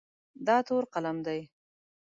دا 0.47 0.57
تور 0.67 0.83
قلم 0.93 1.17
دی. 1.25 1.39